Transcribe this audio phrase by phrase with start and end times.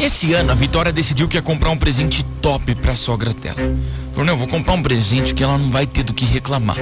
[0.00, 3.58] Esse ano a Vitória decidiu que ia comprar um presente top pra sogra dela.
[4.12, 6.78] Falou, não, vou comprar um presente que ela não vai ter do que reclamar.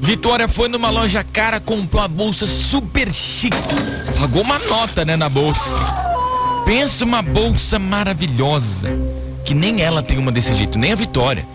[0.00, 3.54] Vitória foi numa loja cara, comprou uma bolsa super chique.
[4.18, 5.60] Pagou uma nota, né, na bolsa.
[6.64, 8.88] Pensa uma bolsa maravilhosa.
[9.44, 11.46] Que nem ela tem uma desse jeito, nem a Vitória.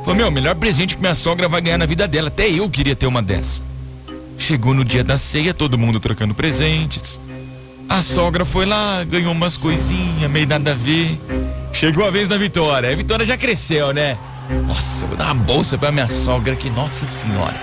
[0.00, 2.28] Falou, meu, melhor presente que minha sogra vai ganhar na vida dela.
[2.28, 3.62] Até eu queria ter uma dessa.
[4.36, 7.18] Chegou no dia da ceia, todo mundo trocando presentes.
[7.88, 11.18] A sogra foi lá, ganhou umas coisinhas, meio nada a ver.
[11.72, 12.90] Chegou a vez da Vitória.
[12.90, 14.18] A Vitória já cresceu, né?
[14.66, 17.54] Nossa, vou dar uma bolsa pra minha sogra aqui, nossa senhora.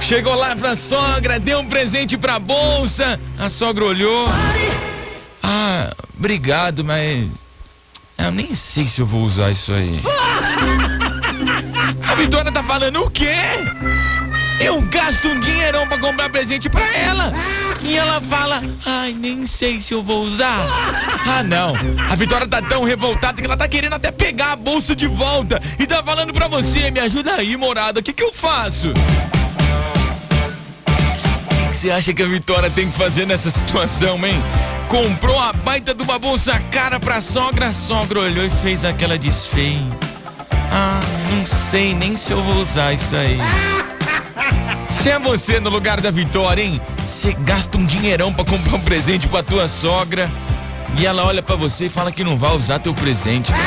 [0.00, 3.18] Chegou lá pra sogra, deu um presente pra bolsa.
[3.38, 4.28] A sogra olhou.
[5.42, 7.26] Ah, obrigado, mas.
[8.16, 10.00] Eu nem sei se eu vou usar isso aí.
[12.08, 13.34] A Vitória tá falando o quê?
[14.60, 17.32] Eu gasto um dinheirão pra comprar presente pra ela.
[17.84, 20.64] E ela fala, ai, nem sei se eu vou usar.
[21.26, 21.74] Ah, não.
[22.10, 25.60] A Vitória tá tão revoltada que ela tá querendo até pegar a bolsa de volta.
[25.78, 28.00] E tá falando pra você, me ajuda aí, morada.
[28.00, 28.90] O que que eu faço?
[28.90, 28.94] O
[31.70, 34.38] que você acha que a Vitória tem que fazer nessa situação, hein?
[34.86, 39.16] Comprou a baita de uma bolsa cara pra sogra, a sogra olhou e fez aquela
[39.16, 39.80] desfeia.
[40.70, 43.38] Ah, não sei nem se eu vou usar isso aí.
[44.88, 46.80] Se é você no lugar da Vitória, hein?
[47.14, 50.28] Você gasta um dinheirão pra comprar um presente pra tua sogra
[50.98, 53.52] e ela olha pra você e fala que não vai usar teu presente.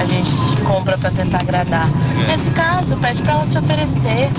[0.01, 0.31] A gente
[0.63, 1.87] compra pra tentar agradar.
[2.19, 2.35] É.
[2.35, 4.31] Nesse caso, pede pra ela se oferecer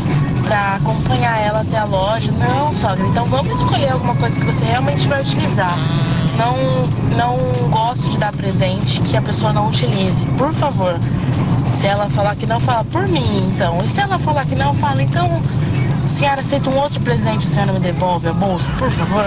[0.42, 2.32] pra acompanhar ela até a loja.
[2.32, 5.78] Não, sogra, então vamos escolher alguma coisa que você realmente vai utilizar.
[6.36, 6.56] Não,
[7.16, 7.36] não
[7.70, 10.26] gosto de dar presente que a pessoa não utilize.
[10.36, 10.98] Por favor.
[11.80, 13.78] Se ela falar que não, fala por mim, então.
[13.84, 15.40] E se ela falar que não, fala, então,
[16.22, 19.24] senhora aceita um outro presente, a senhora me devolve a bolsa, por favor?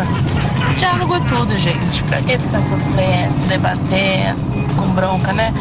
[0.78, 2.04] Diálogo é tudo, gente.
[2.04, 5.54] Pra que ficar sofrendo, se debatendo, com bronca, né?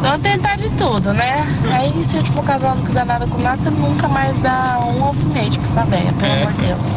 [0.00, 1.46] Vamos tentar de tudo, né?
[1.72, 5.04] Aí se o último casal não quiser nada com nada, você nunca mais dá um
[5.04, 6.88] alfinete pra essa velha, pelo amor de Deus.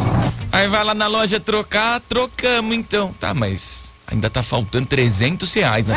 [0.50, 3.12] Aí vai lá na loja trocar, trocamos então.
[3.20, 5.94] Tá, mas ainda tá faltando 300 reais, né?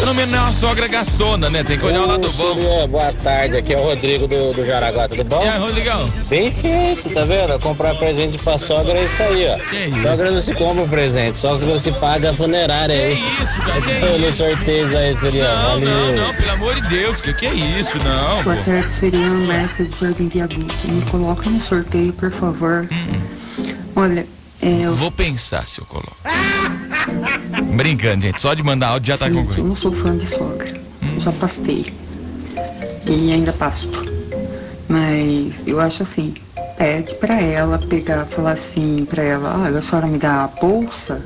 [0.00, 1.62] Pelo menos não é uma sogra gastona, né?
[1.62, 2.88] Tem que olhar o lado bom.
[2.88, 5.44] Boa tarde, aqui é o Rodrigo do, do Jaraguá, tudo bom?
[5.44, 6.10] E aí, Rodrigão?
[6.28, 7.58] Bem feito, tá vendo?
[7.60, 9.58] Comprar presente pra sogra é isso aí, ó.
[9.58, 10.02] Que isso?
[10.02, 13.14] Sogra não se compra presente, sogra se paga a funerária Que aí.
[13.42, 13.80] isso, cara?
[13.82, 14.38] Que isso?
[14.38, 15.54] sorteios aí, Suriano.
[15.62, 16.16] Não, não, Valeu.
[16.26, 17.98] não, pelo amor de Deus, que que é isso?
[17.98, 18.62] Não, Boa pô.
[18.64, 20.74] tarde, Suriano Márcia de Jardim Viaduto.
[20.90, 22.88] Me coloca no sorteio, por favor.
[23.94, 24.26] Olha,
[24.62, 26.16] é, eu, Vou pensar se eu coloco.
[27.76, 28.40] Brincando, gente.
[28.40, 30.80] Só de mandar áudio já tá gente, eu não sou fã de sogra.
[31.14, 31.92] Eu já pastei.
[33.06, 34.04] E ainda pasto.
[34.88, 36.34] Mas eu acho assim,
[36.76, 41.24] pede pra ela pegar, falar assim pra ela, olha, a senhora me dá a bolsa,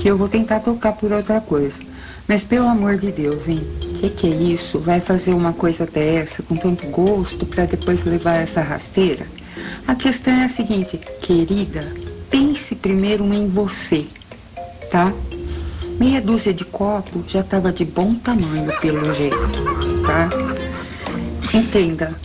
[0.00, 1.80] que eu vou tentar tocar por outra coisa.
[2.26, 3.60] Mas pelo amor de Deus, hein?
[4.00, 4.78] Que que é isso?
[4.78, 9.26] Vai fazer uma coisa dessa com tanto gosto pra depois levar essa rasteira?
[9.86, 11.92] A questão é a seguinte, querida,
[12.30, 14.06] pense primeiro em você,
[14.90, 15.12] tá?
[15.98, 19.36] Meia dúzia de copo já tava de bom tamanho pelo jeito,
[20.06, 20.28] tá?
[21.52, 22.18] Entenda,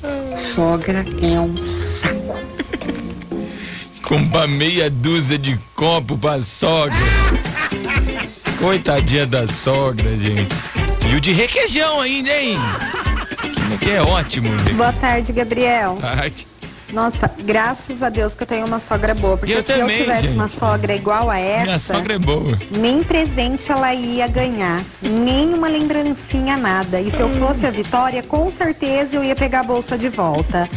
[0.53, 2.39] sogra é um saco.
[4.01, 6.95] Comprar meia dúzia de copo pra sogra.
[8.59, 10.55] Coitadinha da sogra, gente.
[11.11, 12.57] E o de requeijão ainda, hein?
[13.81, 14.73] Que é ótimo, gente.
[14.73, 15.95] Boa tarde, Gabriel.
[15.99, 16.47] Tarde.
[16.95, 19.35] Nossa, graças a Deus que eu tenho uma sogra boa.
[19.37, 20.33] Porque Eu se também, eu tivesse gente.
[20.33, 22.57] uma sogra igual a Minha essa, sogra é boa.
[22.77, 24.81] nem presente ela ia ganhar.
[25.01, 27.01] Nem uma lembrancinha, nada.
[27.01, 30.69] E se eu fosse a Vitória, com certeza eu ia pegar a bolsa de volta.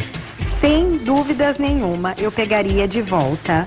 [0.43, 3.65] Sem dúvidas nenhuma, eu pegaria de volta.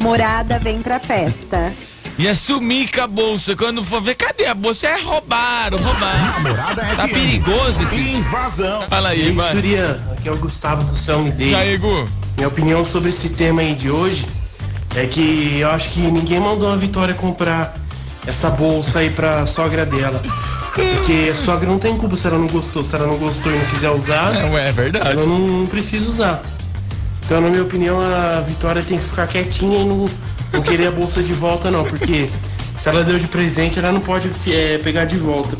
[0.00, 1.72] Morada vem pra festa.
[2.16, 3.54] Ia sumir com a bolsa.
[3.54, 4.88] Quando for ver, cadê a bolsa?
[4.88, 6.20] É roubaram, roubaram.
[6.42, 7.12] Namorada Tá FM.
[7.12, 7.96] perigoso esse.
[7.96, 8.82] Invasão.
[8.88, 9.60] Fala aí, aí, mano.
[10.28, 11.52] Aqui é o Gustavo do Céu Me Dei.
[11.52, 12.04] E aí, Gu?
[12.36, 14.26] Minha opinião sobre esse tema aí de hoje
[14.94, 17.72] é que eu acho que ninguém mandou a Vitória comprar
[18.26, 20.22] essa bolsa aí pra sogra dela.
[20.74, 22.84] Porque a sogra não tem culpa se ela não gostou.
[22.84, 25.08] Se ela não gostou e não quiser usar, Não é verdade.
[25.08, 26.42] ela não, não precisa usar.
[27.24, 30.04] Então, na minha opinião, a Vitória tem que ficar quietinha e não,
[30.52, 31.84] não querer a bolsa de volta, não.
[31.84, 32.28] Porque
[32.76, 35.56] se ela deu de presente, ela não pode é, pegar de volta.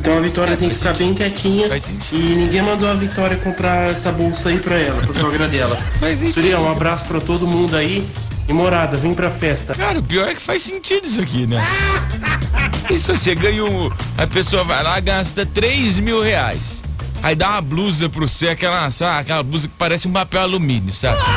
[0.00, 2.16] Então a Vitória tem que ficar bem quietinha Faz sentido.
[2.16, 5.76] e ninguém mandou a Vitória comprar essa bolsa aí pra ela, pra sogra dela.
[6.00, 6.32] Sentido.
[6.32, 8.06] Surian, um abraço pra todo mundo aí.
[8.48, 9.74] E morada, vem pra festa.
[9.74, 11.62] Cara, o pior é que faz sentido isso aqui, né?
[12.90, 13.88] Isso você ganha um.
[14.18, 16.82] A pessoa vai lá, gasta 3 mil reais.
[17.22, 20.92] Aí dá uma blusa pro você, aquela, sabe, aquela blusa que parece um papel alumínio,
[20.92, 21.20] sabe?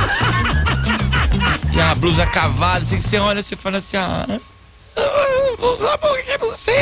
[1.73, 4.25] E a blusa cavada, assim, você olha e você fala assim, ah.
[4.95, 6.73] ah, Vou usar porque não sei.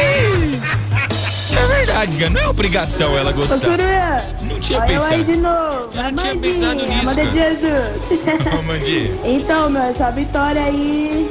[2.01, 2.29] Cara.
[2.31, 3.59] Não é obrigação ela Ô, gostar.
[3.59, 5.23] Surya, Não tinha eu pensado.
[5.23, 5.89] de novo.
[5.93, 7.25] Eu não tinha pensado nisso, Amanda.
[7.25, 9.21] Jesus.
[9.23, 9.27] Ô.
[9.27, 11.29] Então, meu, essa vitória aí.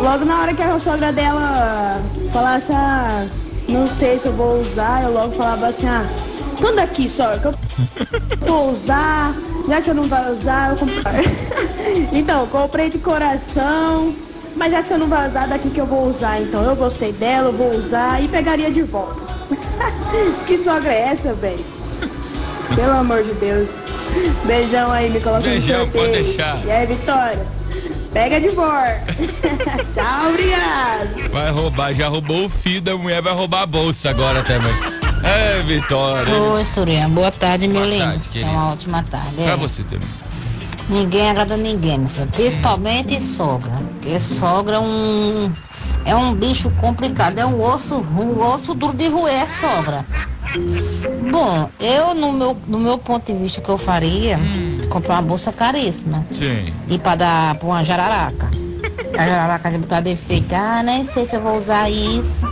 [0.00, 2.00] Logo na hora que a sogra dela
[2.32, 3.26] falasse, ah,
[3.68, 6.06] não sei se eu vou usar, eu logo falava assim, ah,
[6.60, 9.34] quando aqui, sogra, que eu vou usar,
[9.68, 10.96] já que você não vai usar, eu compro.
[12.12, 14.14] então, comprei de coração,
[14.54, 17.12] mas já que você não vai usar, daqui que eu vou usar, então eu gostei
[17.12, 19.25] dela, eu vou usar e pegaria de volta.
[20.46, 21.64] que sogra é essa, velho?
[22.74, 23.84] Pelo amor de Deus.
[24.44, 26.04] Beijão aí, me coloca Beijão, no sorteio.
[26.10, 26.64] pode deixar.
[26.64, 27.46] E aí, Vitória?
[28.12, 29.02] Pega de volta.
[29.94, 31.30] Tchau, obrigado.
[31.30, 34.72] Vai roubar, já roubou o fio da mulher, vai roubar a bolsa agora também.
[35.24, 36.32] É, Vitória.
[36.32, 37.08] Oi, Surya.
[37.08, 38.04] Boa tarde, meu Boa lindo.
[38.04, 39.34] tarde, É uma ótima tarde.
[39.34, 40.08] Pra É, você também.
[40.88, 42.28] ninguém agrada ninguém, meu filho.
[42.28, 43.72] Principalmente sogra.
[43.94, 45.50] Porque sogra é um.
[46.06, 47.38] É um bicho complicado.
[47.38, 50.04] É um osso, um osso duro de roer, sogra.
[51.30, 54.38] Bom, eu, no meu, no meu ponto de vista, que eu faria,
[54.88, 56.24] comprar uma bolsa caríssima.
[56.30, 56.72] Sim.
[56.88, 58.48] E pra dar pra uma jararaca.
[59.18, 60.54] A jararaca de botar defeito.
[60.54, 62.46] Ah, nem sei se eu vou usar isso.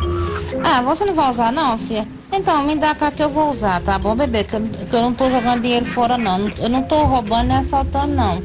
[0.64, 2.06] Ah, você não vai usar não, filha?
[2.32, 4.42] Então, me dá pra que eu vou usar, tá bom, bebê?
[4.42, 6.48] Que eu, que eu não tô jogando dinheiro fora, não.
[6.58, 8.42] Eu não tô roubando nem assaltando, não.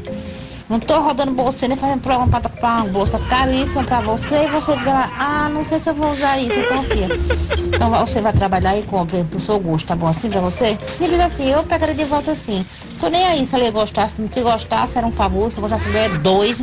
[0.70, 4.48] Não tô rodando bolsa nem fazendo programa pra comprar uma bolsa caríssima pra você e
[4.50, 7.08] você fica lá, ah, não sei se eu vou usar isso, então, filha.
[7.58, 10.06] Então você vai trabalhar e compre do seu gosto, tá bom?
[10.06, 10.78] Assim pra você?
[10.84, 12.64] Simples assim, eu pegaria de volta assim.
[13.00, 16.62] Tô nem aí se ela gostasse, se gostasse era um favor, se gostasse é dois.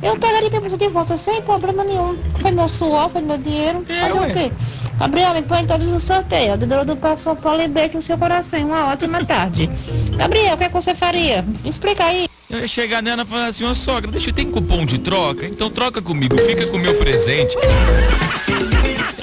[0.00, 2.16] Eu pegaria minha bolsa de volta sem problema nenhum.
[2.36, 3.84] Foi meu suor, foi meu dinheiro.
[3.88, 4.52] É, Fazer o quê?
[4.96, 6.56] Gabriel, me põe todos no sorteio.
[6.56, 8.60] Do do Parque São Paulo e beijo no seu coração.
[8.60, 9.68] Uma ótima tarde.
[10.16, 11.42] Gabriel, o que, é que você faria?
[11.42, 12.29] Me explica aí.
[12.50, 15.46] Eu ia chegar nela e falar assim, ô sogra, deixa eu ter cupom de troca,
[15.46, 17.56] então troca comigo, fica com o meu presente.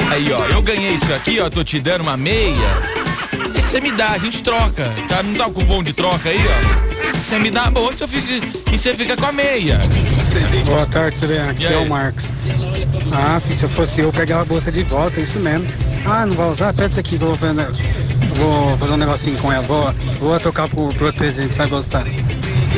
[0.10, 2.56] Aí, ó, eu ganhei isso aqui, ó, tô te dando uma meia.
[3.56, 5.22] E você me dá, a gente troca, tá?
[5.24, 7.18] Não dá o cupom de troca aí, ó?
[7.18, 8.28] Você me dá a bolsa eu fico,
[8.74, 9.82] e você fica com a meia.
[10.66, 11.50] Boa tarde, Surian.
[11.50, 12.30] Aqui é o Marcos.
[13.12, 15.68] Ah, filho, se eu fosse eu, pegava a bolsa de volta, é isso mesmo.
[16.06, 16.74] Ah, não vai usar?
[16.74, 17.68] Peça aqui, vou, fazer-
[18.36, 19.64] vou fazer um negocinho com ela.
[19.64, 22.06] Vou, vou trocar pro, pro outro presente, vai gostar.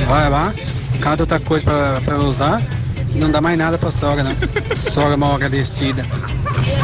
[0.07, 0.53] Vai lá,
[1.01, 2.61] cada outra coisa pra, pra usar
[3.15, 4.35] não dá mais nada pra sogra, não.
[4.75, 6.05] Sogra mal agradecida.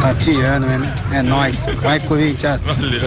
[0.01, 0.93] Tatiana, né?
[1.11, 1.65] É nóis.
[1.81, 2.63] Vai, Corinthians.
[2.63, 3.01] Valeu.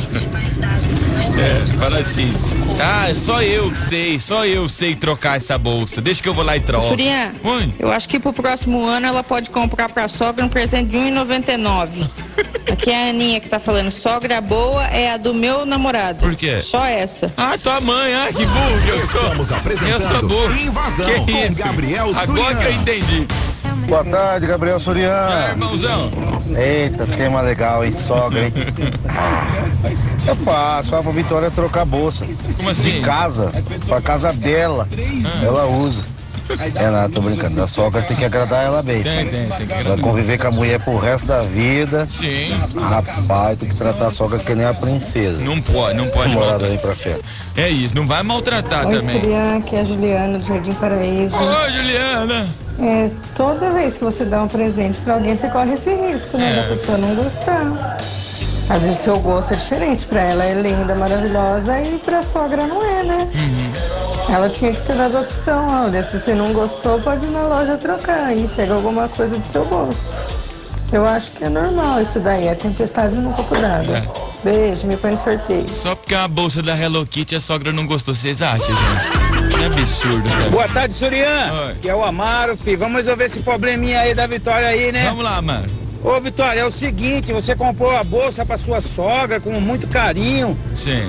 [1.39, 2.33] É, fala assim.
[2.81, 6.01] Ah, só eu que sei, só eu sei trocar essa bolsa.
[6.01, 6.89] Deixa que eu vou lá e troco.
[6.89, 7.73] Surian, Oi.
[7.79, 12.09] eu acho que pro próximo ano ela pode comprar pra sogra um presente de 1,99.
[12.71, 16.19] Aqui é a Aninha que tá falando, sogra boa é a do meu namorado.
[16.19, 16.61] Por quê?
[16.61, 17.33] Só essa.
[17.37, 19.23] Ah, tua mãe, ah, que burro que eu sou.
[19.23, 20.57] Estamos apresentando eu sou burro.
[20.61, 21.55] Invasão que com isso?
[21.55, 23.27] Gabriel Agora que eu entendi.
[23.89, 25.49] Boa tarde, Gabriel É, Surian.
[25.51, 26.11] irmãozão.
[26.57, 27.91] Eita, tema legal, hein?
[27.93, 28.53] Sogra, hein?
[30.27, 32.27] Eu faço, fala pra Vitória trocar a bolsa.
[32.57, 32.93] Como assim?
[32.93, 33.51] De casa,
[33.87, 34.87] pra casa dela.
[35.43, 36.05] Ela usa.
[36.75, 37.63] É nada, tô brincando.
[37.63, 39.03] A sogra tem que agradar ela bem.
[39.03, 40.01] Tem, tem, tem que Vai agradar.
[40.05, 42.07] conviver com a mulher pro resto da vida.
[42.09, 42.59] Sim.
[42.79, 45.43] Rapaz, tem que tratar a sogra que nem a princesa.
[45.43, 47.21] Não pode, não pode Morada aí pra festa.
[47.57, 49.21] É isso, não vai maltratar Oi, também.
[49.23, 51.37] Surian, aqui é a Juliana do Jardim Paraíso.
[51.37, 52.49] Ô, Juliana.
[52.81, 56.53] É, toda vez que você dá um presente pra alguém, você corre esse risco, né?
[56.53, 56.63] É.
[56.63, 57.99] Da pessoa não gostar.
[58.69, 60.07] Às vezes seu gosto é diferente.
[60.07, 63.29] Pra ela é linda, maravilhosa e pra sogra não é, né?
[64.29, 67.43] Ela tinha que ter dado a opção, olha, se você não gostou, pode ir na
[67.43, 70.03] loja trocar e pega alguma coisa do seu gosto.
[70.93, 73.99] Eu acho que é normal isso daí, é tempestade no copo d'água.
[73.99, 74.29] É.
[74.45, 75.69] Beijo, me põe em sorteio.
[75.71, 78.15] Só porque é uma bolsa da Hello Kitty a sogra não gostou.
[78.15, 79.18] Vocês acham, gente?
[79.79, 80.51] Absurdo, cara.
[80.51, 81.53] Boa tarde, Surian.
[81.69, 81.75] Oi.
[81.81, 82.79] Que é o Amaro, filho.
[82.79, 85.05] Vamos resolver esse probleminha aí da Vitória aí, né?
[85.05, 85.67] Vamos lá, mano.
[86.03, 90.59] Ô, Vitória, é o seguinte, você comprou a bolsa pra sua sogra com muito carinho.
[90.75, 91.07] Sim.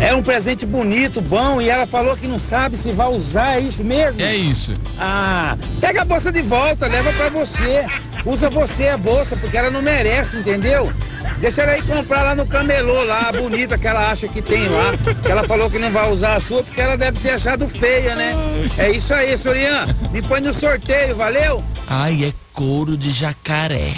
[0.00, 3.60] É um presente bonito, bom, e ela falou que não sabe se vai usar, é
[3.60, 4.22] isso mesmo?
[4.22, 4.72] É isso.
[4.98, 7.84] Ah, pega a bolsa de volta, leva pra você.
[8.24, 10.92] Usa você a bolsa, porque ela não merece, entendeu?
[11.38, 14.68] Deixa ela ir comprar lá no camelô, lá, a bonita que ela acha que tem
[14.68, 14.92] lá.
[15.22, 18.14] Que ela falou que não vai usar a sua porque ela deve ter achado feia,
[18.14, 18.32] né?
[18.76, 19.86] É isso aí, Sorian.
[20.12, 21.62] Me põe no sorteio, valeu?
[21.88, 23.94] Ai, é couro de jacaré.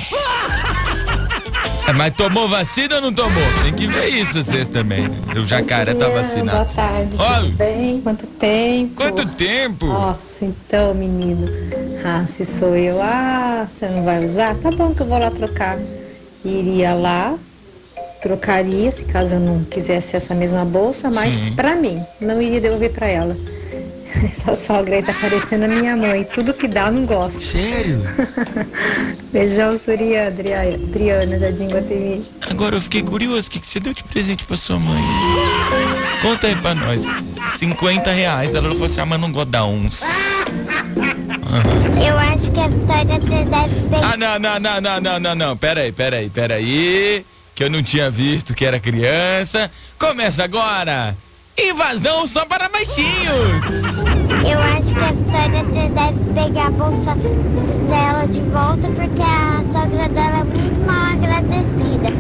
[1.91, 3.43] É, mas tomou vacina ou não tomou?
[3.65, 5.09] Tem que ver isso vocês também.
[5.09, 5.17] né?
[5.37, 6.71] O jacaré tá Boa vacinado.
[6.75, 7.45] tarde, Oi.
[7.47, 8.01] tudo bem?
[8.01, 8.95] Quanto tempo?
[8.95, 9.87] Quanto tempo?
[9.87, 11.49] Nossa, então, menino.
[12.05, 14.55] Ah, se sou eu, ah, você não vai usar?
[14.57, 15.79] Tá bom que eu vou lá trocar.
[16.45, 17.35] Iria lá,
[18.23, 22.91] trocaria, se caso eu não quisesse essa mesma bolsa, mas pra mim, não iria devolver
[22.93, 23.37] pra ela.
[24.29, 26.25] Essa sogra aí tá parecendo a minha mãe.
[26.25, 27.41] Tudo que dá, eu não gosto.
[27.41, 28.01] Sério?
[29.33, 32.25] Beijão, Surya, Adria- Adriana, Jardim Guatemi.
[32.49, 35.03] Agora eu fiquei curioso, o que, que você deu de presente pra sua mãe?
[36.23, 37.03] Conta aí pra nós.
[37.59, 38.55] 50 reais.
[38.55, 40.03] Ela falou assim, ah, mas não gosto da uns.
[42.05, 45.57] Eu acho que a Vitória deve Ah, não, não, não, não, não, não, não.
[45.57, 47.25] Pera aí, pera aí, pera aí.
[47.55, 49.71] Que eu não tinha visto que era criança.
[49.99, 51.17] Começa agora.
[51.63, 53.65] Invasão só para baixinhos.
[54.49, 57.15] Eu acho que a Vitória de- deve pegar a bolsa
[57.89, 62.11] dela de volta porque a sogra dela é muito mal agradecida.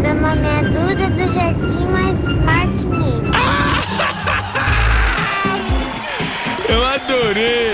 [0.00, 3.28] Meu nome é Duda do Jardim Mais Martinez.
[6.68, 7.72] Eu adorei.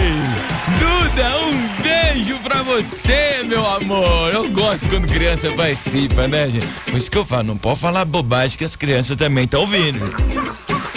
[0.78, 4.32] Duda, um beijo pra você, meu amor.
[4.32, 6.66] Eu gosto quando criança participa, né, gente?
[6.66, 10.14] Por isso que eu falo, não pode falar bobagem que as crianças também estão ouvindo.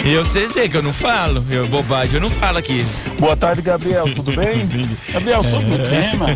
[0.08, 1.44] E eu sei dizer que eu não falo.
[1.50, 2.82] Eu, bobagem eu não falo aqui.
[3.18, 4.06] Boa tarde, Gabriel.
[4.14, 4.66] Tudo bem?
[5.12, 6.26] Gabriel, sobre o tema,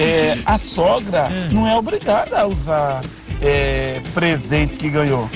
[0.00, 3.00] é, a sogra não é obrigada a usar
[3.40, 5.28] é, presente que ganhou.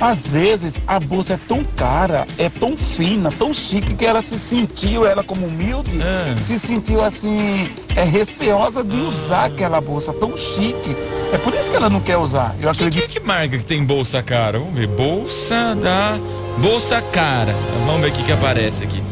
[0.00, 4.38] Às vezes a bolsa é tão cara, é tão fina, tão chique que ela se
[4.38, 5.98] sentiu, ela como humilde,
[6.36, 10.96] se sentiu assim, é receosa de usar aquela bolsa tão chique.
[11.32, 12.54] É por isso que ela não quer usar.
[12.60, 14.58] Eu Que, que, que marca que tem bolsa cara?
[14.58, 14.86] Vamos ver.
[14.88, 16.18] Bolsa da.
[16.58, 17.54] Bolsa cara.
[17.86, 19.02] Vamos ver o que, que aparece aqui.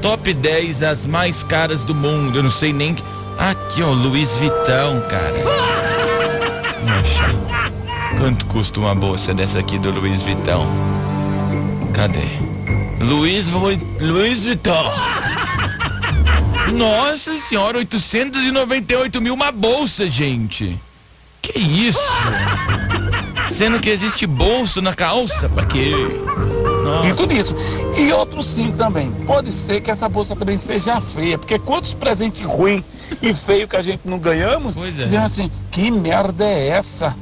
[0.00, 2.38] Top 10 as mais caras do mundo.
[2.38, 2.94] Eu não sei nem.
[2.94, 3.02] que-
[3.38, 5.32] Aqui, ó, Luiz Vitão, cara.
[8.18, 10.66] Quanto custa uma bolsa dessa aqui do Luiz Vitão?
[11.92, 12.20] Cadê?
[13.00, 13.48] Luiz,
[14.00, 14.84] Luiz Vitão.
[16.72, 20.78] Nossa senhora, 898 mil uma bolsa, gente.
[21.40, 22.00] Que isso?
[23.50, 25.92] Sendo que existe bolso na calça, pra quê?
[27.04, 27.54] E tudo isso.
[27.96, 29.10] E outro sim também.
[29.26, 32.84] Pode ser que essa bolsa também seja feia, porque quantos presentes ruins
[33.20, 34.90] e feios que a gente não ganhamos, é.
[34.90, 37.14] dizendo assim, que merda é essa?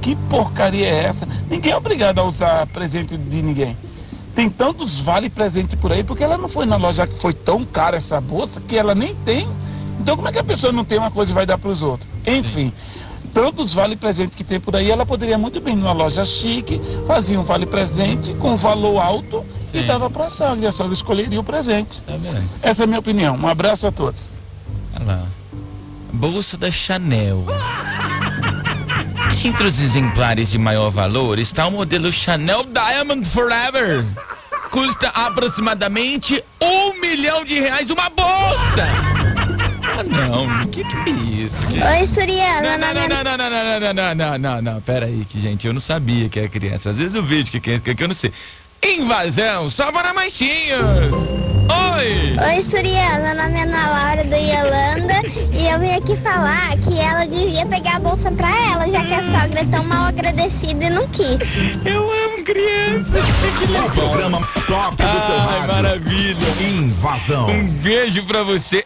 [0.00, 1.26] Que porcaria é essa?
[1.50, 3.76] Ninguém é obrigado a usar presente de ninguém.
[4.34, 7.64] Tem tantos vale presente por aí, porque ela não foi na loja que foi tão
[7.64, 9.48] cara essa bolsa que ela nem tem.
[9.98, 11.80] Então como é que a pessoa não tem uma coisa e vai dar para os
[11.82, 12.08] outros?
[12.26, 12.72] Enfim,
[13.32, 17.40] tantos vale presente que tem por aí, ela poderia muito bem numa loja chique, fazia
[17.40, 20.64] um vale presente com valor alto e dava para a sogra.
[20.64, 22.02] E a sogra escolheria o presente.
[22.62, 23.36] Essa é a minha opinião.
[23.36, 24.30] Um abraço a todos.
[24.94, 25.26] Olha lá.
[26.12, 27.44] Bolsa da Chanel.
[29.46, 34.04] Entre os exemplares de maior valor está o modelo Chanel Diamond Forever.
[34.72, 38.82] Custa aproximadamente um milhão de reais uma bolsa.
[39.98, 40.66] Ah, não.
[40.66, 41.10] Que que é
[41.44, 41.64] isso?
[41.68, 41.80] Que...
[41.80, 42.60] Oi, Surya.
[42.60, 45.24] Não, não, não, é- não, não, não, não, não, não, não, não, não, pera aí,
[45.30, 46.90] que gente, eu não sabia que era criança.
[46.90, 48.32] Às vezes eu vejo que é criança, que eu não sei.
[48.82, 50.84] Invasão, só para machinhos.
[51.96, 52.36] Oi!
[52.54, 53.18] Oi, Surya.
[53.18, 55.20] Meu nome é Ana Laura do Yolanda
[55.52, 59.14] e eu vim aqui falar que ela devia pegar a bolsa pra ela, já que
[59.14, 61.38] a sogra é tão mal agradecida e não quis.
[61.84, 63.18] Eu amo criança.
[63.86, 65.74] O programa top do seu Ai, rádio.
[65.74, 66.46] maravilha.
[66.60, 67.50] Invasão.
[67.50, 68.84] Um beijo pra você.